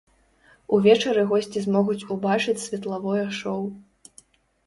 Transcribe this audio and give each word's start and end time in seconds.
Увечары 0.77 1.21
госці 1.31 1.59
змогуць 1.65 2.07
убачыць 2.15 2.57
светлавое 2.65 3.25
шоў. 3.41 3.61